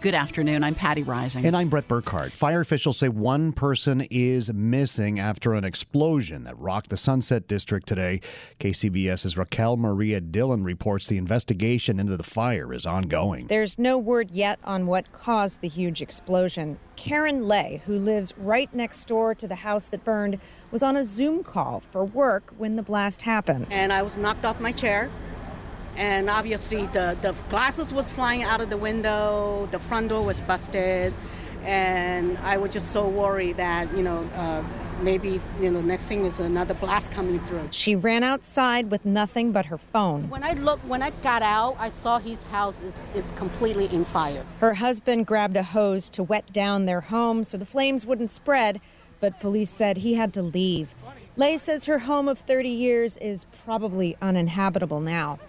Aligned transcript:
Good 0.00 0.14
afternoon. 0.14 0.62
I'm 0.62 0.76
Patti 0.76 1.02
Reising. 1.02 1.44
And 1.44 1.56
I'm 1.56 1.68
Brett 1.68 1.88
Burkhardt. 1.88 2.30
Fire 2.30 2.60
officials 2.60 2.98
say 2.98 3.08
one 3.08 3.52
person 3.52 4.06
is 4.12 4.52
missing 4.52 5.18
after 5.18 5.54
an 5.54 5.64
explosion 5.64 6.44
that 6.44 6.56
rocked 6.56 6.90
the 6.90 6.96
Sunset 6.96 7.48
District 7.48 7.84
today. 7.84 8.20
KCBS's 8.60 9.36
Raquel 9.36 9.76
Maria 9.76 10.20
Dillon 10.20 10.62
reports 10.62 11.08
the 11.08 11.18
investigation 11.18 11.98
into 11.98 12.16
the 12.16 12.22
fire 12.22 12.72
is 12.72 12.86
ongoing. 12.86 13.48
There's 13.48 13.76
no 13.76 13.98
word 13.98 14.30
yet 14.30 14.60
on 14.62 14.86
what 14.86 15.10
caused 15.12 15.62
the 15.62 15.68
huge 15.68 16.00
explosion. 16.00 16.78
Karen 16.94 17.48
Lay, 17.48 17.82
who 17.86 17.98
lives 17.98 18.32
right 18.38 18.72
next 18.72 19.08
door 19.08 19.34
to 19.34 19.48
the 19.48 19.56
house 19.56 19.88
that 19.88 20.04
burned, 20.04 20.38
was 20.70 20.84
on 20.84 20.96
a 20.96 21.04
Zoom 21.04 21.42
call 21.42 21.80
for 21.80 22.04
work 22.04 22.54
when 22.56 22.76
the 22.76 22.84
blast 22.84 23.22
happened. 23.22 23.66
And 23.72 23.92
I 23.92 24.02
was 24.02 24.16
knocked 24.16 24.44
off 24.44 24.60
my 24.60 24.70
chair 24.70 25.10
and 25.98 26.30
obviously 26.30 26.86
the, 26.88 27.18
the 27.20 27.34
glasses 27.50 27.92
was 27.92 28.10
flying 28.10 28.44
out 28.44 28.60
of 28.60 28.70
the 28.70 28.76
window 28.76 29.68
the 29.72 29.78
front 29.78 30.08
door 30.08 30.24
was 30.24 30.40
busted 30.42 31.12
and 31.64 32.38
i 32.38 32.56
was 32.56 32.72
just 32.72 32.92
so 32.92 33.06
worried 33.08 33.56
that 33.56 33.92
you 33.96 34.02
know 34.02 34.18
uh, 34.34 34.62
maybe 35.02 35.40
you 35.60 35.70
know 35.70 35.80
next 35.80 36.06
thing 36.06 36.24
is 36.24 36.38
another 36.38 36.74
blast 36.74 37.10
coming 37.10 37.44
through. 37.46 37.68
She 37.72 37.96
ran 37.96 38.22
outside 38.22 38.90
with 38.90 39.04
nothing 39.04 39.50
but 39.50 39.66
her 39.66 39.78
phone. 39.78 40.30
When 40.30 40.44
i 40.44 40.52
looked 40.52 40.84
when 40.84 41.02
i 41.02 41.10
got 41.10 41.42
out 41.42 41.76
i 41.80 41.88
saw 41.88 42.20
his 42.20 42.44
house 42.44 42.80
is, 42.80 43.00
is 43.14 43.32
completely 43.32 43.86
in 43.86 44.04
fire. 44.04 44.44
Her 44.60 44.74
husband 44.74 45.26
grabbed 45.26 45.56
a 45.56 45.64
hose 45.64 46.08
to 46.10 46.22
wet 46.22 46.52
down 46.52 46.86
their 46.86 47.00
home 47.00 47.42
so 47.42 47.58
the 47.58 47.66
flames 47.66 48.06
wouldn't 48.06 48.30
spread 48.30 48.80
but 49.20 49.40
police 49.40 49.70
said 49.70 49.98
he 49.98 50.14
had 50.14 50.32
to 50.34 50.42
leave. 50.42 50.94
Lay 51.36 51.56
says 51.56 51.86
her 51.86 52.00
home 52.00 52.28
of 52.28 52.38
30 52.38 52.68
years 52.68 53.16
is 53.16 53.46
probably 53.64 54.16
uninhabitable 54.22 55.00
now 55.00 55.40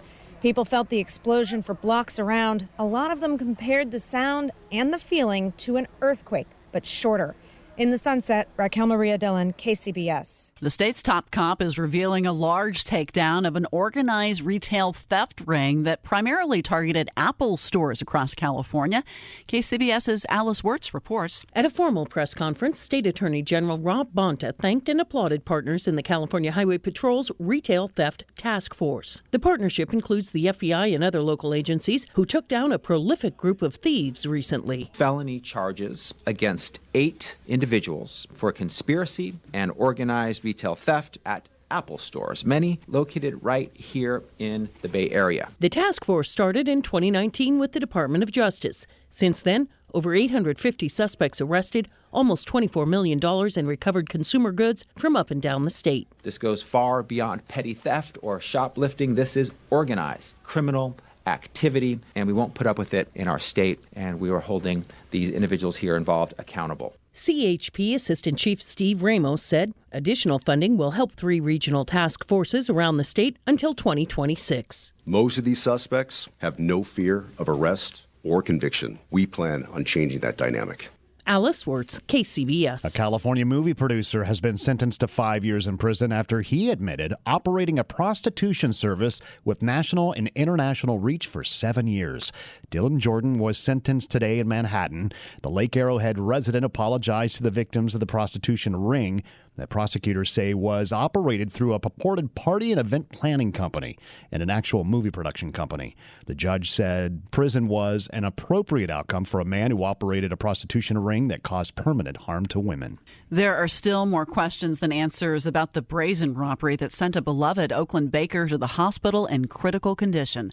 People 0.41 0.63
felt 0.63 0.87
the 0.87 0.99
explosion 0.99 1.61
for 1.61 1.73
blocks 1.73 2.17
around. 2.17 2.69
A 2.77 2.85
lot 2.85 3.11
of 3.11 3.19
them 3.19 3.37
compared 3.37 3.91
the 3.91 3.99
sound 3.99 4.51
and 4.71 4.93
the 4.93 4.99
feeling 4.99 5.51
to 5.53 5.75
an 5.75 5.87
earthquake, 6.01 6.47
but 6.71 6.85
shorter. 6.85 7.35
In 7.79 7.91
the 7.91 7.97
sunset, 7.97 8.49
Raquel 8.57 8.87
Maria 8.87 9.17
Dillon, 9.17 9.53
KCBS. 9.53 10.51
The 10.59 10.69
state's 10.69 11.01
top 11.01 11.31
cop 11.31 11.61
is 11.61 11.77
revealing 11.77 12.25
a 12.25 12.33
large 12.33 12.83
takedown 12.83 13.47
of 13.47 13.55
an 13.55 13.65
organized 13.71 14.41
retail 14.41 14.91
theft 14.91 15.41
ring 15.45 15.83
that 15.83 16.03
primarily 16.03 16.61
targeted 16.61 17.09
Apple 17.15 17.55
stores 17.55 18.01
across 18.01 18.33
California. 18.33 19.01
KCBS's 19.47 20.25
Alice 20.27 20.61
Wirtz 20.61 20.93
reports. 20.93 21.45
At 21.55 21.63
a 21.63 21.69
formal 21.69 22.05
press 22.05 22.33
conference, 22.33 22.81
State 22.81 23.07
Attorney 23.07 23.41
General 23.41 23.77
Rob 23.77 24.11
Bonta 24.13 24.53
thanked 24.53 24.89
and 24.89 24.99
applauded 24.99 25.45
partners 25.45 25.87
in 25.87 25.95
the 25.95 26.03
California 26.03 26.51
Highway 26.51 26.79
Patrol's 26.79 27.31
Retail 27.39 27.87
Theft 27.87 28.25
Task 28.35 28.73
Force. 28.73 29.21
The 29.31 29.39
partnership 29.39 29.93
includes 29.93 30.31
the 30.31 30.47
FBI 30.47 30.93
and 30.93 31.01
other 31.01 31.21
local 31.21 31.53
agencies 31.53 32.05
who 32.15 32.25
took 32.25 32.49
down 32.49 32.73
a 32.73 32.77
prolific 32.77 33.37
group 33.37 33.61
of 33.61 33.75
thieves 33.75 34.27
recently. 34.27 34.89
Felony 34.91 35.39
charges 35.39 36.13
against 36.27 36.81
eight 36.93 37.35
individuals 37.47 38.27
for 38.33 38.51
conspiracy 38.51 39.35
and 39.53 39.71
organized 39.75 40.43
retail 40.43 40.75
theft 40.75 41.17
at 41.25 41.49
Apple 41.71 41.97
stores, 41.97 42.45
many 42.45 42.79
located 42.87 43.43
right 43.43 43.71
here 43.75 44.23
in 44.39 44.69
the 44.81 44.89
Bay 44.89 45.09
Area. 45.11 45.49
The 45.59 45.69
task 45.69 46.03
force 46.03 46.31
started 46.31 46.67
in 46.67 46.81
2019 46.81 47.59
with 47.59 47.73
the 47.73 47.79
Department 47.79 48.23
of 48.23 48.31
Justice. 48.31 48.87
Since 49.09 49.41
then, 49.41 49.69
over 49.93 50.13
850 50.13 50.87
suspects 50.87 51.41
arrested, 51.41 51.87
almost 52.11 52.47
$24 52.47 52.87
million 52.87 53.19
in 53.55 53.67
recovered 53.67 54.09
consumer 54.09 54.51
goods 54.51 54.83
from 54.95 55.15
up 55.15 55.31
and 55.31 55.41
down 55.41 55.63
the 55.63 55.69
state. 55.69 56.07
This 56.23 56.37
goes 56.37 56.61
far 56.61 57.03
beyond 57.03 57.47
petty 57.47 57.73
theft 57.73 58.17
or 58.21 58.39
shoplifting. 58.39 59.15
This 59.15 59.35
is 59.35 59.51
organized 59.69 60.35
criminal 60.43 60.95
activity, 61.27 61.99
and 62.15 62.27
we 62.27 62.33
won't 62.33 62.53
put 62.53 62.67
up 62.67 62.77
with 62.77 62.93
it 62.93 63.09
in 63.15 63.27
our 63.27 63.39
state, 63.39 63.79
and 63.93 64.19
we 64.19 64.29
are 64.29 64.39
holding 64.39 64.85
these 65.11 65.29
individuals 65.29 65.77
here 65.77 65.95
involved 65.95 66.33
accountable. 66.37 66.95
CHP 67.13 67.93
Assistant 67.93 68.37
Chief 68.37 68.61
Steve 68.61 69.03
Ramos 69.03 69.41
said 69.41 69.73
additional 69.91 70.39
funding 70.39 70.77
will 70.77 70.91
help 70.91 71.11
three 71.11 71.39
regional 71.39 71.83
task 71.83 72.25
forces 72.25 72.69
around 72.69 72.97
the 72.97 73.03
state 73.03 73.37
until 73.45 73.73
2026. 73.73 74.93
Most 75.05 75.37
of 75.37 75.43
these 75.43 75.61
suspects 75.61 76.29
have 76.37 76.59
no 76.59 76.83
fear 76.83 77.25
of 77.37 77.49
arrest 77.49 78.05
or 78.23 78.41
conviction. 78.41 78.99
We 79.09 79.25
plan 79.25 79.65
on 79.71 79.85
changing 79.85 80.19
that 80.19 80.37
dynamic. 80.37 80.89
Alice 81.29 81.67
Wirtz, 81.67 81.99
KCBS. 82.07 82.83
A 82.85 82.97
California 82.97 83.45
movie 83.45 83.75
producer 83.75 84.23
has 84.23 84.41
been 84.41 84.57
sentenced 84.57 85.01
to 85.01 85.07
five 85.07 85.45
years 85.45 85.67
in 85.67 85.77
prison 85.77 86.11
after 86.11 86.41
he 86.41 86.71
admitted 86.71 87.13
operating 87.27 87.77
a 87.77 87.83
prostitution 87.83 88.73
service 88.73 89.21
with 89.45 89.61
national 89.61 90.11
and 90.13 90.31
international 90.33 90.97
reach 90.97 91.27
for 91.27 91.43
seven 91.43 91.85
years. 91.85 92.31
Dylan 92.71 92.99
Jordan 92.99 93.39
was 93.39 93.57
sentenced 93.57 94.11
today 94.11 94.39
in 94.39 94.47
Manhattan. 94.47 95.11
The 95.41 95.49
Lake 95.49 95.75
Arrowhead 95.75 96.19
resident 96.19 96.65
apologized 96.65 97.37
to 97.37 97.43
the 97.43 97.51
victims 97.51 97.93
of 97.93 97.99
the 97.99 98.05
prostitution 98.05 98.75
ring 98.75 99.23
that 99.59 99.69
prosecutors 99.69 100.31
say 100.31 100.53
was 100.53 100.91
operated 100.91 101.51
through 101.51 101.73
a 101.73 101.79
purported 101.79 102.33
party 102.33 102.71
and 102.71 102.79
event 102.79 103.09
planning 103.09 103.51
company 103.51 103.97
and 104.31 104.41
an 104.41 104.49
actual 104.49 104.83
movie 104.83 105.11
production 105.11 105.51
company. 105.51 105.95
The 106.25 106.35
judge 106.35 106.71
said 106.71 107.29
prison 107.31 107.67
was 107.67 108.07
an 108.13 108.23
appropriate 108.23 108.89
outcome 108.89 109.25
for 109.25 109.39
a 109.39 109.45
man 109.45 109.71
who 109.71 109.83
operated 109.83 110.31
a 110.31 110.37
prostitution 110.37 110.97
ring 110.97 111.27
that 111.27 111.43
caused 111.43 111.75
permanent 111.75 112.17
harm 112.17 112.45
to 112.47 112.59
women. 112.59 112.99
There 113.29 113.55
are 113.55 113.67
still 113.67 114.05
more 114.05 114.25
questions 114.25 114.79
than 114.79 114.91
answers 114.91 115.45
about 115.45 115.73
the 115.73 115.81
brazen 115.81 116.33
robbery 116.33 116.75
that 116.77 116.91
sent 116.91 117.15
a 117.15 117.21
beloved 117.21 117.71
Oakland 117.71 118.11
baker 118.11 118.47
to 118.47 118.57
the 118.57 118.67
hospital 118.67 119.25
in 119.25 119.47
critical 119.47 119.95
condition. 119.95 120.51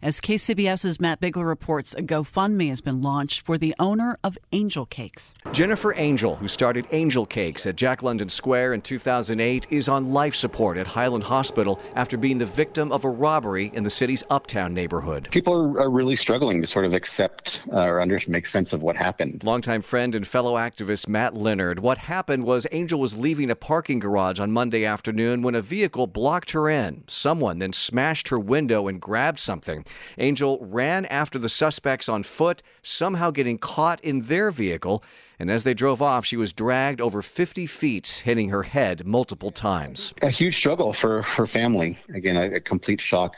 As 0.00 0.20
KCBS's 0.20 1.00
Matt 1.00 1.20
Bigler 1.20 1.57
reports, 1.58 1.92
a 1.94 2.02
GoFundMe 2.02 2.68
has 2.68 2.80
been 2.80 3.02
launched 3.02 3.44
for 3.44 3.58
the 3.58 3.74
owner 3.80 4.16
of 4.22 4.38
Angel 4.52 4.86
Cakes. 4.86 5.34
Jennifer 5.50 5.92
Angel, 5.96 6.36
who 6.36 6.46
started 6.46 6.86
Angel 6.92 7.26
Cakes 7.26 7.66
at 7.66 7.74
Jack 7.74 8.00
London 8.04 8.28
Square 8.28 8.74
in 8.74 8.80
2008, 8.80 9.66
is 9.68 9.88
on 9.88 10.12
life 10.12 10.36
support 10.36 10.76
at 10.76 10.86
Highland 10.86 11.24
Hospital 11.24 11.80
after 11.96 12.16
being 12.16 12.38
the 12.38 12.46
victim 12.46 12.92
of 12.92 13.04
a 13.04 13.10
robbery 13.10 13.72
in 13.74 13.82
the 13.82 13.90
city's 13.90 14.22
uptown 14.30 14.72
neighborhood. 14.72 15.28
People 15.32 15.52
are, 15.52 15.80
are 15.80 15.90
really 15.90 16.14
struggling 16.14 16.60
to 16.60 16.66
sort 16.66 16.84
of 16.84 16.94
accept 16.94 17.60
uh, 17.72 17.80
or 17.80 18.00
under, 18.00 18.20
make 18.28 18.46
sense 18.46 18.72
of 18.72 18.82
what 18.82 18.94
happened. 18.94 19.42
Longtime 19.42 19.82
friend 19.82 20.14
and 20.14 20.26
fellow 20.26 20.54
activist 20.54 21.08
Matt 21.08 21.34
Leonard. 21.34 21.80
What 21.80 21.98
happened 21.98 22.44
was 22.44 22.68
Angel 22.70 23.00
was 23.00 23.16
leaving 23.16 23.50
a 23.50 23.56
parking 23.56 23.98
garage 23.98 24.38
on 24.38 24.52
Monday 24.52 24.84
afternoon 24.84 25.42
when 25.42 25.56
a 25.56 25.60
vehicle 25.60 26.06
blocked 26.06 26.52
her 26.52 26.68
in. 26.68 27.02
Someone 27.08 27.58
then 27.58 27.72
smashed 27.72 28.28
her 28.28 28.38
window 28.38 28.86
and 28.86 29.00
grabbed 29.00 29.40
something. 29.40 29.84
Angel 30.18 30.58
ran 30.60 31.04
after 31.06 31.36
the 31.36 31.47
suspects 31.48 32.08
on 32.08 32.22
foot, 32.22 32.62
somehow 32.82 33.30
getting 33.30 33.58
caught 33.58 34.00
in 34.02 34.22
their 34.22 34.50
vehicle. 34.50 35.02
And 35.38 35.50
as 35.50 35.62
they 35.64 35.74
drove 35.74 36.02
off, 36.02 36.24
she 36.24 36.36
was 36.36 36.52
dragged 36.52 37.00
over 37.00 37.22
50 37.22 37.66
feet, 37.66 38.22
hitting 38.24 38.48
her 38.48 38.64
head 38.64 39.06
multiple 39.06 39.52
times. 39.52 40.12
A 40.22 40.30
huge 40.30 40.56
struggle 40.56 40.92
for 40.92 41.22
her 41.22 41.46
family. 41.46 41.96
Again, 42.12 42.36
a, 42.36 42.56
a 42.56 42.60
complete 42.60 43.00
shock 43.00 43.34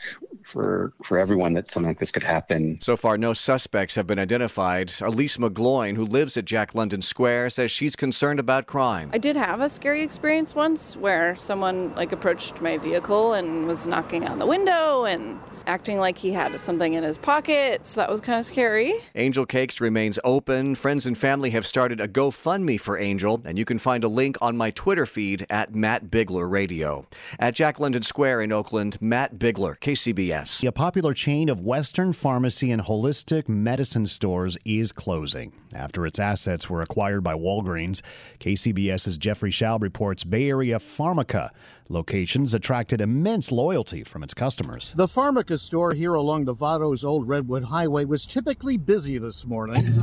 for 0.51 0.93
for 1.05 1.17
everyone 1.17 1.53
that 1.53 1.71
something 1.71 1.89
like 1.89 1.99
this 1.99 2.11
could 2.11 2.23
happen. 2.23 2.77
So 2.81 2.97
far, 2.97 3.17
no 3.17 3.33
suspects 3.33 3.95
have 3.95 4.07
been 4.07 4.19
identified. 4.19 4.93
Elise 5.01 5.37
McGloin, 5.37 5.95
who 5.95 6.05
lives 6.05 6.37
at 6.37 6.45
Jack 6.45 6.75
London 6.75 7.01
Square, 7.01 7.51
says 7.51 7.71
she's 7.71 7.95
concerned 7.95 8.39
about 8.39 8.67
crime. 8.67 9.09
I 9.13 9.17
did 9.17 9.35
have 9.35 9.61
a 9.61 9.69
scary 9.69 10.03
experience 10.03 10.53
once 10.55 10.95
where 10.95 11.35
someone 11.37 11.93
like 11.95 12.11
approached 12.11 12.61
my 12.61 12.77
vehicle 12.77 13.33
and 13.33 13.67
was 13.67 13.87
knocking 13.87 14.27
on 14.27 14.39
the 14.39 14.45
window 14.45 15.05
and 15.05 15.39
acting 15.67 15.99
like 15.99 16.17
he 16.17 16.31
had 16.31 16.59
something 16.59 16.93
in 16.93 17.03
his 17.03 17.17
pocket. 17.17 17.85
So 17.85 18.01
that 18.01 18.09
was 18.09 18.19
kind 18.19 18.39
of 18.39 18.45
scary. 18.45 18.95
Angel 19.15 19.45
Cakes 19.45 19.79
remains 19.79 20.17
open. 20.23 20.75
Friends 20.75 21.05
and 21.05 21.17
family 21.17 21.51
have 21.51 21.67
started 21.67 22.01
a 22.01 22.07
GoFundMe 22.07 22.79
for 22.79 22.97
Angel, 22.97 23.41
and 23.45 23.57
you 23.57 23.65
can 23.65 23.79
find 23.79 24.03
a 24.03 24.07
link 24.07 24.37
on 24.41 24.57
my 24.57 24.71
Twitter 24.71 25.05
feed 25.05 25.45
at 25.49 25.75
Matt 25.75 26.09
Bigler 26.09 26.47
Radio. 26.47 27.05
At 27.39 27.55
Jack 27.55 27.79
London 27.79 28.01
Square 28.01 28.41
in 28.41 28.51
Oakland, 28.51 28.97
Matt 29.01 29.37
Bigler, 29.37 29.77
KCB. 29.79 30.40
KCBS. 30.41 30.67
A 30.67 30.71
popular 30.71 31.13
chain 31.13 31.49
of 31.49 31.61
Western 31.61 32.13
pharmacy 32.13 32.71
and 32.71 32.81
holistic 32.81 33.47
medicine 33.47 34.05
stores 34.05 34.57
is 34.65 34.91
closing 34.91 35.53
after 35.73 36.05
its 36.05 36.19
assets 36.19 36.69
were 36.69 36.81
acquired 36.81 37.23
by 37.23 37.33
Walgreens. 37.33 38.01
KCBS's 38.39 39.17
Jeffrey 39.17 39.51
Schaub 39.51 39.81
reports 39.81 40.23
Bay 40.23 40.49
Area 40.49 40.79
Pharmaca 40.79 41.49
locations 41.89 42.53
attracted 42.53 43.01
immense 43.01 43.51
loyalty 43.51 44.03
from 44.03 44.23
its 44.23 44.33
customers. 44.33 44.93
The 44.95 45.07
Pharmaca 45.07 45.59
store 45.59 45.91
here 45.93 46.13
along 46.13 46.45
Novato's 46.45 47.03
Old 47.03 47.27
Redwood 47.27 47.63
Highway 47.63 48.05
was 48.05 48.25
typically 48.25 48.77
busy 48.77 49.17
this 49.17 49.45
morning. 49.45 49.93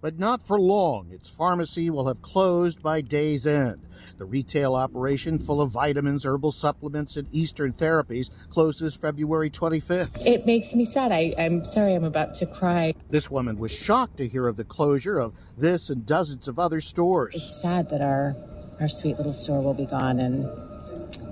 But 0.00 0.18
not 0.18 0.42
for 0.42 0.60
long. 0.60 1.08
Its 1.10 1.28
pharmacy 1.28 1.90
will 1.90 2.06
have 2.08 2.22
closed 2.22 2.82
by 2.82 3.00
day's 3.00 3.46
end. 3.46 3.80
The 4.18 4.24
retail 4.24 4.74
operation, 4.74 5.38
full 5.38 5.60
of 5.60 5.72
vitamins, 5.72 6.24
herbal 6.24 6.52
supplements, 6.52 7.16
and 7.16 7.28
Eastern 7.32 7.72
therapies, 7.72 8.30
closes 8.50 8.94
February 8.94 9.50
25th. 9.50 10.24
It 10.24 10.46
makes 10.46 10.74
me 10.74 10.84
sad. 10.84 11.12
I, 11.12 11.34
I'm 11.38 11.64
sorry, 11.64 11.94
I'm 11.94 12.04
about 12.04 12.34
to 12.36 12.46
cry. 12.46 12.94
This 13.10 13.30
woman 13.30 13.58
was 13.58 13.76
shocked 13.76 14.18
to 14.18 14.28
hear 14.28 14.46
of 14.46 14.56
the 14.56 14.64
closure 14.64 15.18
of 15.18 15.38
this 15.58 15.90
and 15.90 16.06
dozens 16.06 16.48
of 16.48 16.58
other 16.58 16.80
stores. 16.80 17.34
It's 17.34 17.60
sad 17.62 17.90
that 17.90 18.00
our 18.00 18.34
our 18.80 18.88
sweet 18.88 19.16
little 19.16 19.32
store 19.32 19.62
will 19.62 19.74
be 19.74 19.86
gone 19.86 20.18
and 20.18 20.44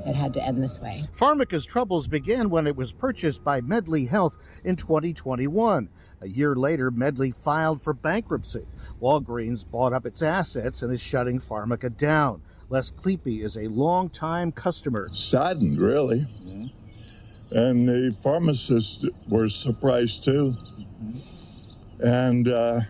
it 0.06 0.14
had 0.14 0.34
to 0.34 0.44
end 0.44 0.62
this 0.62 0.80
way. 0.80 1.04
Pharmaca's 1.12 1.64
troubles 1.64 2.06
began 2.06 2.50
when 2.50 2.66
it 2.66 2.76
was 2.76 2.92
purchased 2.92 3.42
by 3.42 3.60
Medly 3.60 4.08
Health 4.08 4.60
in 4.64 4.76
2021. 4.76 5.88
A 6.20 6.28
year 6.28 6.54
later, 6.54 6.90
Medly 6.90 7.34
filed 7.34 7.80
for 7.80 7.94
bankruptcy. 7.94 8.66
Walgreens 9.00 9.68
bought 9.68 9.92
up 9.92 10.06
its 10.06 10.22
assets 10.22 10.82
and 10.82 10.92
is 10.92 11.02
shutting 11.02 11.38
Pharmaca 11.38 11.96
down. 11.96 12.42
Les 12.68 12.90
Cleepy 12.90 13.42
is 13.42 13.56
a 13.56 13.68
longtime 13.68 14.52
customer. 14.52 15.08
Saddened, 15.12 15.78
really. 15.78 16.26
And 17.50 17.88
the 17.88 18.16
pharmacists 18.22 19.06
were 19.28 19.48
surprised 19.48 20.24
too. 20.24 20.54
And 22.00 22.48
uh, 22.48 22.80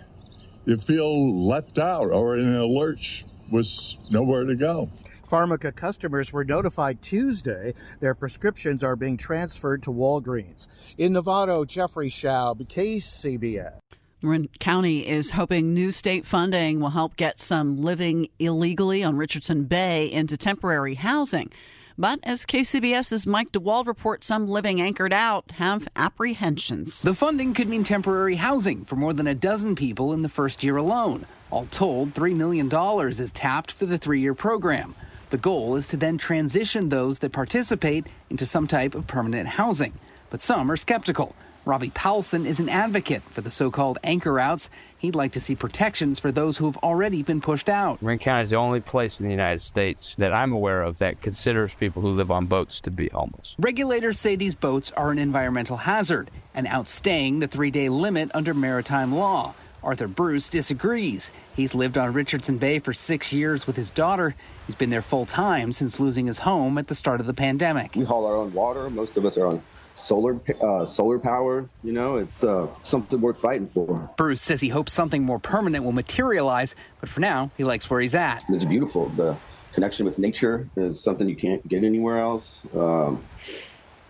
you 0.64 0.76
feel 0.76 1.46
left 1.46 1.78
out 1.78 2.10
or 2.10 2.36
in 2.38 2.54
a 2.54 2.64
lurch 2.64 3.24
with 3.50 3.96
nowhere 4.10 4.44
to 4.44 4.56
go. 4.56 4.90
Pharmaca 5.26 5.74
customers 5.74 6.32
were 6.32 6.44
notified 6.44 7.02
Tuesday 7.02 7.74
their 8.00 8.14
prescriptions 8.14 8.84
are 8.84 8.96
being 8.96 9.16
transferred 9.16 9.82
to 9.82 9.90
Walgreens. 9.90 10.68
In 10.98 11.12
Novato, 11.12 11.66
Jeffrey 11.66 12.08
Schaub, 12.08 12.66
KCBS. 12.68 13.78
Marin 14.22 14.48
County 14.58 15.06
is 15.06 15.32
hoping 15.32 15.74
new 15.74 15.90
state 15.90 16.24
funding 16.24 16.80
will 16.80 16.90
help 16.90 17.16
get 17.16 17.38
some 17.38 17.82
living 17.82 18.28
illegally 18.38 19.02
on 19.02 19.16
Richardson 19.16 19.64
Bay 19.64 20.10
into 20.10 20.38
temporary 20.38 20.94
housing. 20.94 21.50
But 21.96 22.20
as 22.24 22.44
KCBS's 22.44 23.26
Mike 23.26 23.52
DeWald 23.52 23.86
reports, 23.86 24.26
some 24.26 24.48
living 24.48 24.80
anchored 24.80 25.12
out 25.12 25.52
have 25.52 25.86
apprehensions. 25.94 27.02
The 27.02 27.14
funding 27.14 27.54
could 27.54 27.68
mean 27.68 27.84
temporary 27.84 28.36
housing 28.36 28.84
for 28.84 28.96
more 28.96 29.12
than 29.12 29.28
a 29.28 29.34
dozen 29.34 29.76
people 29.76 30.12
in 30.12 30.22
the 30.22 30.28
first 30.28 30.64
year 30.64 30.76
alone. 30.76 31.26
All 31.50 31.66
told, 31.66 32.14
$3 32.14 32.34
million 32.34 32.68
is 33.10 33.30
tapped 33.30 33.70
for 33.70 33.86
the 33.86 33.98
three 33.98 34.20
year 34.20 34.34
program. 34.34 34.96
The 35.34 35.38
goal 35.38 35.74
is 35.74 35.88
to 35.88 35.96
then 35.96 36.16
transition 36.16 36.90
those 36.90 37.18
that 37.18 37.32
participate 37.32 38.06
into 38.30 38.46
some 38.46 38.68
type 38.68 38.94
of 38.94 39.08
permanent 39.08 39.48
housing. 39.48 39.92
But 40.30 40.40
some 40.40 40.70
are 40.70 40.76
skeptical. 40.76 41.34
Robbie 41.64 41.90
Powelson 41.90 42.46
is 42.46 42.60
an 42.60 42.68
advocate 42.68 43.24
for 43.30 43.40
the 43.40 43.50
so 43.50 43.68
called 43.68 43.98
anchor 44.04 44.38
outs. 44.38 44.70
He'd 44.96 45.16
like 45.16 45.32
to 45.32 45.40
see 45.40 45.56
protections 45.56 46.20
for 46.20 46.30
those 46.30 46.58
who 46.58 46.66
have 46.66 46.76
already 46.84 47.24
been 47.24 47.40
pushed 47.40 47.68
out. 47.68 48.00
Marin 48.00 48.20
County 48.20 48.44
is 48.44 48.50
the 48.50 48.56
only 48.56 48.78
place 48.78 49.18
in 49.18 49.26
the 49.26 49.32
United 49.32 49.60
States 49.60 50.14
that 50.18 50.32
I'm 50.32 50.52
aware 50.52 50.82
of 50.82 50.98
that 50.98 51.20
considers 51.20 51.74
people 51.74 52.00
who 52.00 52.10
live 52.10 52.30
on 52.30 52.46
boats 52.46 52.80
to 52.82 52.92
be 52.92 53.08
homeless. 53.08 53.56
Regulators 53.58 54.20
say 54.20 54.36
these 54.36 54.54
boats 54.54 54.92
are 54.92 55.10
an 55.10 55.18
environmental 55.18 55.78
hazard 55.78 56.30
and 56.54 56.68
outstaying 56.68 57.40
the 57.40 57.48
three 57.48 57.72
day 57.72 57.88
limit 57.88 58.30
under 58.34 58.54
maritime 58.54 59.12
law. 59.12 59.54
Arthur 59.84 60.08
Bruce 60.08 60.48
disagrees. 60.48 61.30
He's 61.54 61.74
lived 61.74 61.98
on 61.98 62.12
Richardson 62.12 62.58
Bay 62.58 62.78
for 62.78 62.92
six 62.92 63.32
years 63.32 63.66
with 63.66 63.76
his 63.76 63.90
daughter. 63.90 64.34
He's 64.66 64.76
been 64.76 64.90
there 64.90 65.02
full 65.02 65.26
time 65.26 65.72
since 65.72 66.00
losing 66.00 66.26
his 66.26 66.38
home 66.38 66.78
at 66.78 66.88
the 66.88 66.94
start 66.94 67.20
of 67.20 67.26
the 67.26 67.34
pandemic. 67.34 67.94
We 67.94 68.04
haul 68.04 68.26
our 68.26 68.36
own 68.36 68.52
water. 68.52 68.88
Most 68.90 69.16
of 69.16 69.24
us 69.24 69.36
are 69.36 69.46
on 69.46 69.62
solar 69.94 70.40
uh, 70.62 70.86
solar 70.86 71.18
power. 71.18 71.68
You 71.82 71.92
know, 71.92 72.16
it's 72.16 72.42
uh, 72.42 72.66
something 72.82 73.20
worth 73.20 73.38
fighting 73.38 73.68
for. 73.68 74.10
Bruce 74.16 74.42
says 74.42 74.60
he 74.60 74.68
hopes 74.68 74.92
something 74.92 75.22
more 75.22 75.38
permanent 75.38 75.84
will 75.84 75.92
materialize, 75.92 76.74
but 77.00 77.08
for 77.08 77.20
now, 77.20 77.50
he 77.56 77.64
likes 77.64 77.88
where 77.88 78.00
he's 78.00 78.14
at. 78.14 78.44
It's 78.48 78.64
beautiful. 78.64 79.08
The 79.10 79.36
connection 79.72 80.06
with 80.06 80.18
nature 80.18 80.68
is 80.76 81.02
something 81.02 81.28
you 81.28 81.36
can't 81.36 81.66
get 81.68 81.84
anywhere 81.84 82.18
else. 82.18 82.62
Um, 82.74 83.22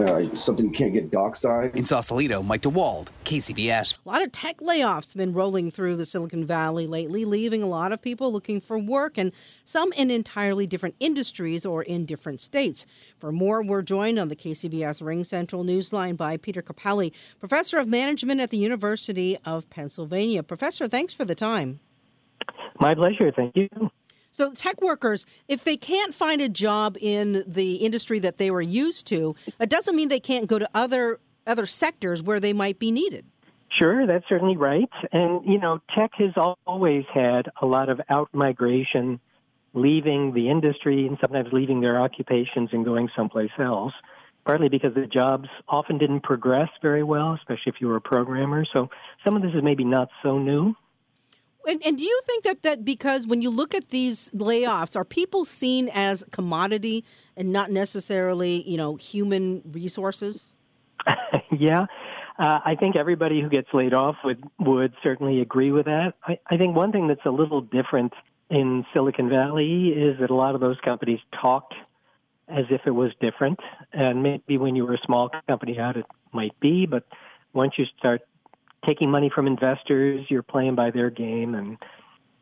uh, 0.01 0.35
something 0.35 0.67
you 0.67 0.73
can't 0.73 0.93
get 0.93 1.11
dockside. 1.11 1.77
In 1.77 1.85
Sausalito, 1.85 2.43
Mike 2.43 2.63
DeWald, 2.63 3.09
KCBS. 3.25 3.99
A 4.05 4.09
lot 4.09 4.23
of 4.23 4.33
tech 4.33 4.59
layoffs 4.59 5.13
have 5.13 5.17
been 5.17 5.33
rolling 5.33 5.71
through 5.71 5.97
the 5.97 6.05
Silicon 6.05 6.45
Valley 6.45 6.87
lately, 6.87 7.25
leaving 7.25 7.63
a 7.63 7.67
lot 7.67 7.93
of 7.93 8.03
people 8.03 8.33
looking 8.33 8.61
for 8.61 8.79
work 8.79 9.17
and 9.17 9.33
some 9.65 9.93
in 9.93 10.11
entirely 10.11 10.67
different 10.67 10.97
industries 11.01 11.65
or 11.65 11.83
in 11.83 12.07
different 12.07 12.41
states. 12.41 12.87
For 13.19 13.33
more, 13.33 13.63
we're 13.63 13.83
joined 13.83 14.19
on 14.19 14.29
the 14.29 14.37
KCBS 14.37 15.01
RingCentral 15.01 15.65
Newsline 15.65 16.17
by 16.17 16.37
Peter 16.37 16.63
Cappelli, 16.63 17.13
professor 17.39 17.79
of 17.79 17.89
management 17.89 18.41
at 18.41 18.51
the 18.51 18.59
University 18.59 19.39
of 19.45 19.69
Pennsylvania. 19.71 20.43
Professor, 20.43 20.89
thanks 20.89 21.15
for 21.15 21.25
the 21.25 21.35
time. 21.35 21.81
My 22.81 22.95
pleasure. 22.95 23.33
Thank 23.35 23.57
you. 23.57 23.69
So, 24.35 24.53
tech 24.53 24.83
workers, 24.83 25.27
if 25.47 25.63
they 25.63 25.77
can't 25.77 26.13
find 26.13 26.41
a 26.41 26.49
job 26.49 26.97
in 27.01 27.45
the 27.47 27.77
industry 27.77 28.19
that 28.19 28.37
they 28.37 28.51
were 28.51 28.61
used 28.61 29.07
to, 29.07 29.37
it 29.61 29.71
doesn't 29.71 29.95
mean 29.95 30.09
they 30.09 30.19
can't 30.19 30.49
go 30.49 30.59
to 30.59 30.69
other 30.75 31.21
other 31.47 31.67
sectors 31.67 32.21
where 32.21 32.41
they 32.41 32.53
might 32.53 32.81
be 32.81 32.91
needed. 32.91 33.25
Sure, 33.79 34.09
that's 34.09 34.25
certainly 34.29 34.57
right. 34.57 34.91
And 35.13 35.47
you 35.47 35.61
know, 35.61 35.79
tech 35.95 36.11
has 36.15 36.33
always 36.67 37.05
had 37.15 37.49
a 37.63 37.67
lot 37.67 37.89
of 37.89 38.01
out 38.09 38.29
migration, 38.33 39.21
leaving 39.73 40.33
the 40.35 40.51
industry 40.51 41.07
and 41.07 41.17
sometimes 41.21 41.51
leaving 41.53 41.81
their 41.81 42.01
occupations 42.01 42.71
and 42.73 42.85
going 42.85 43.11
someplace 43.15 43.53
else. 43.61 43.93
Partly 44.45 44.69
because 44.69 44.95
the 44.95 45.07
jobs 45.07 45.49
often 45.69 45.97
didn't 45.97 46.25
progress 46.25 46.71
very 46.83 47.05
well, 47.05 47.35
especially 47.35 47.71
if 47.71 47.77
you 47.81 47.87
were 47.87 47.97
a 47.97 48.01
programmer. 48.01 48.67
So 48.73 48.91
some 49.25 49.37
of 49.37 49.43
this 49.43 49.53
is 49.55 49.63
maybe 49.63 49.85
not 49.85 50.09
so 50.25 50.39
new. 50.39 50.75
And, 51.67 51.83
and 51.85 51.99
do 51.99 52.05
you 52.05 52.21
think 52.27 52.45
that, 52.45 52.63
that 52.63 52.85
because 52.85 53.27
when 53.27 53.43
you 53.43 53.51
look 53.51 53.75
at 53.75 53.91
these 53.91 54.31
layoffs, 54.31 54.97
are 54.97 55.05
people 55.05 55.45
seen 55.45 55.89
as 55.93 56.25
commodity 56.31 57.05
and 57.37 57.53
not 57.53 57.71
necessarily, 57.71 58.69
you 58.69 58.77
know, 58.77 58.97
human 58.97 59.63
resources? 59.65 60.53
yeah. 61.51 61.87
Uh, 62.39 62.59
I 62.65 62.75
think 62.75 62.97
everybody 62.97 63.41
who 63.41 63.49
gets 63.49 63.69
laid 63.73 63.95
off 63.95 64.17
would, 64.25 64.43
would 64.59 64.93
certainly 65.03 65.41
agree 65.41 65.71
with 65.71 65.87
that. 65.87 66.15
I, 66.27 66.39
I 66.51 66.57
think 66.57 66.75
one 66.75 66.91
thing 66.91 67.07
that's 67.07 67.25
a 67.25 67.31
little 67.31 67.61
different 67.61 68.13
in 68.51 68.85
Silicon 68.93 69.29
Valley 69.29 69.89
is 69.89 70.19
that 70.21 70.31
a 70.31 70.35
lot 70.35 70.55
of 70.55 70.61
those 70.61 70.77
companies 70.85 71.21
talked 71.41 71.75
as 72.49 72.65
if 72.71 72.83
it 72.87 72.91
was 72.91 73.13
different. 73.21 73.59
And 73.93 74.23
maybe 74.23 74.59
when 74.59 74.77
you 74.77 74.85
were 74.85 74.95
a 74.95 75.01
small 75.07 75.31
company 75.47 75.79
out, 75.79 75.97
it 75.97 76.07
might 76.33 76.59
be, 76.61 76.87
but 76.87 77.05
once 77.53 77.75
you 77.79 77.85
start 77.99 78.23
taking 78.87 79.11
money 79.11 79.31
from 79.35 79.47
investors. 79.47 80.27
You're 80.29 80.43
playing 80.43 80.75
by 80.75 80.91
their 80.91 81.11
game, 81.11 81.55
and 81.55 81.79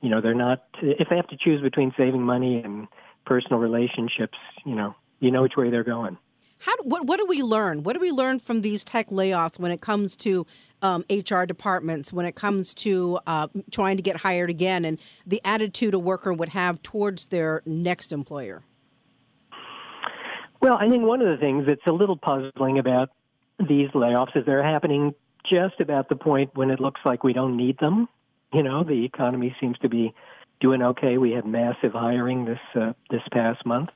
you 0.00 0.10
know 0.10 0.20
they're 0.20 0.34
not. 0.34 0.64
If 0.80 1.08
they 1.08 1.16
have 1.16 1.28
to 1.28 1.36
choose 1.36 1.60
between 1.62 1.92
saving 1.96 2.22
money 2.22 2.62
and 2.62 2.88
personal 3.24 3.58
relationships, 3.58 4.38
you 4.64 4.74
know, 4.74 4.94
you 5.20 5.30
know 5.30 5.42
which 5.42 5.56
way 5.56 5.70
they're 5.70 5.84
going. 5.84 6.18
How 6.58 6.74
what 6.82 7.06
what 7.06 7.16
do 7.18 7.26
we 7.26 7.42
learn? 7.42 7.82
What 7.82 7.94
do 7.94 8.00
we 8.00 8.12
learn 8.12 8.38
from 8.38 8.60
these 8.60 8.84
tech 8.84 9.10
layoffs 9.10 9.58
when 9.58 9.72
it 9.72 9.80
comes 9.80 10.14
to 10.16 10.46
um, 10.80 11.04
HR 11.10 11.42
departments? 11.42 12.12
When 12.12 12.24
it 12.24 12.36
comes 12.36 12.72
to 12.74 13.18
uh, 13.26 13.48
trying 13.70 13.96
to 13.96 14.02
get 14.02 14.18
hired 14.18 14.48
again, 14.48 14.84
and 14.84 15.00
the 15.26 15.40
attitude 15.44 15.92
a 15.92 15.98
worker 15.98 16.32
would 16.32 16.50
have 16.50 16.82
towards 16.82 17.26
their 17.26 17.62
next 17.66 18.12
employer? 18.12 18.62
Well, 20.60 20.74
I 20.74 20.88
think 20.88 21.02
one 21.02 21.20
of 21.20 21.26
the 21.26 21.36
things 21.38 21.66
that's 21.66 21.82
a 21.88 21.92
little 21.92 22.16
puzzling 22.16 22.78
about 22.78 23.10
these 23.58 23.90
layoffs 23.90 24.36
is 24.36 24.46
they're 24.46 24.62
happening 24.62 25.14
just 25.48 25.80
about 25.80 26.08
the 26.08 26.16
point 26.16 26.50
when 26.54 26.70
it 26.70 26.80
looks 26.80 27.00
like 27.04 27.24
we 27.24 27.32
don't 27.32 27.56
need 27.56 27.78
them. 27.78 28.08
You 28.52 28.62
know, 28.62 28.84
the 28.84 29.04
economy 29.04 29.54
seems 29.60 29.78
to 29.78 29.88
be 29.88 30.14
doing 30.60 30.82
okay. 30.82 31.18
We 31.18 31.32
had 31.32 31.46
massive 31.46 31.92
hiring 31.92 32.44
this 32.44 32.60
uh, 32.74 32.92
this 33.10 33.22
past 33.32 33.64
month. 33.66 33.90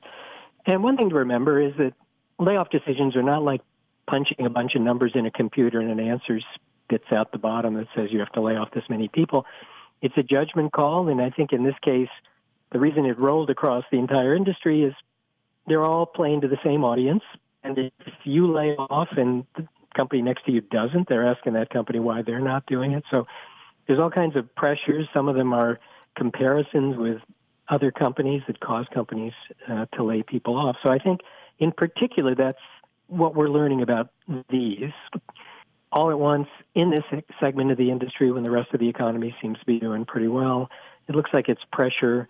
And 0.65 0.83
one 0.83 0.97
thing 0.97 1.09
to 1.09 1.15
remember 1.15 1.61
is 1.61 1.73
that 1.77 1.93
layoff 2.39 2.69
decisions 2.69 3.15
are 3.15 3.23
not 3.23 3.43
like 3.43 3.61
punching 4.07 4.45
a 4.45 4.49
bunch 4.49 4.75
of 4.75 4.81
numbers 4.81 5.11
in 5.15 5.25
a 5.25 5.31
computer 5.31 5.79
and 5.79 5.91
an 5.91 5.99
answer 5.99 6.39
spits 6.85 7.11
out 7.11 7.31
the 7.31 7.37
bottom 7.37 7.75
that 7.75 7.87
says 7.95 8.09
you 8.11 8.19
have 8.19 8.31
to 8.33 8.41
lay 8.41 8.55
off 8.55 8.71
this 8.71 8.83
many 8.89 9.07
people. 9.07 9.45
It's 10.01 10.17
a 10.17 10.23
judgment 10.23 10.73
call, 10.73 11.09
and 11.09 11.21
I 11.21 11.29
think 11.29 11.53
in 11.53 11.63
this 11.63 11.75
case, 11.81 12.09
the 12.71 12.79
reason 12.79 13.05
it 13.05 13.17
rolled 13.17 13.49
across 13.49 13.83
the 13.91 13.97
entire 13.97 14.35
industry 14.35 14.83
is 14.83 14.93
they're 15.67 15.83
all 15.83 16.05
playing 16.05 16.41
to 16.41 16.47
the 16.47 16.57
same 16.63 16.83
audience. 16.83 17.23
And 17.63 17.77
if 17.77 18.13
you 18.23 18.51
lay 18.51 18.75
off 18.75 19.09
and 19.17 19.45
company 19.97 20.21
next 20.21 20.45
to 20.45 20.51
you 20.51 20.61
doesn't. 20.61 21.09
They're 21.09 21.27
asking 21.27 21.53
that 21.53 21.69
company 21.69 21.99
why 21.99 22.21
they're 22.21 22.39
not 22.39 22.65
doing 22.67 22.91
it. 22.93 23.03
So 23.13 23.25
there's 23.87 23.99
all 23.99 24.11
kinds 24.11 24.35
of 24.35 24.53
pressures. 24.55 25.07
Some 25.13 25.27
of 25.27 25.35
them 25.35 25.53
are 25.53 25.79
comparisons 26.15 26.95
with 26.97 27.17
other 27.69 27.91
companies 27.91 28.41
that 28.47 28.59
cause 28.59 28.85
companies 28.93 29.33
uh, 29.69 29.85
to 29.95 30.03
lay 30.03 30.23
people 30.23 30.55
off. 30.55 30.77
So 30.83 30.91
I 30.91 30.99
think, 30.99 31.21
in 31.59 31.71
particular, 31.71 32.35
that's 32.35 32.59
what 33.07 33.35
we're 33.35 33.49
learning 33.49 33.81
about 33.81 34.09
these 34.49 34.91
all 35.91 36.11
at 36.11 36.19
once 36.19 36.47
in 36.75 36.89
this 36.91 37.23
segment 37.39 37.71
of 37.71 37.77
the 37.77 37.89
industry 37.89 38.31
when 38.31 38.43
the 38.43 38.51
rest 38.51 38.73
of 38.73 38.79
the 38.79 38.89
economy 38.89 39.33
seems 39.41 39.57
to 39.59 39.65
be 39.65 39.79
doing 39.79 40.05
pretty 40.05 40.27
well. 40.27 40.69
It 41.07 41.15
looks 41.15 41.29
like 41.33 41.47
it's 41.47 41.61
pressure, 41.71 42.27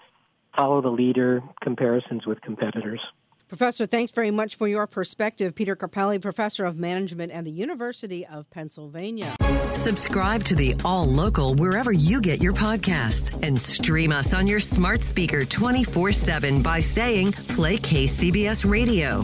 follow 0.55 0.81
the 0.81 0.89
leader, 0.89 1.41
comparisons 1.61 2.25
with 2.27 2.39
competitors. 2.41 3.01
Professor, 3.47 3.85
thanks 3.85 4.11
very 4.11 4.29
much 4.29 4.55
for 4.55 4.67
your 4.67 4.85
perspective. 4.87 5.55
Peter 5.55 5.75
Cappelli, 5.75 6.19
professor 6.19 6.65
of 6.65 6.77
management 6.77 7.31
at 7.31 7.45
the 7.45 7.51
University 7.51 8.25
of 8.25 8.49
Pennsylvania. 8.49 9.35
Subscribe 9.73 10.43
to 10.43 10.55
the 10.55 10.75
All 10.83 11.05
Local 11.05 11.55
wherever 11.55 11.93
you 11.93 12.19
get 12.19 12.43
your 12.43 12.53
podcasts 12.53 13.41
and 13.43 13.59
stream 13.59 14.11
us 14.11 14.33
on 14.33 14.47
your 14.47 14.59
smart 14.59 15.01
speaker 15.01 15.45
24 15.45 16.11
7 16.11 16.61
by 16.61 16.79
saying 16.79 17.31
Play 17.31 17.77
KCBS 17.77 18.69
Radio. 18.69 19.23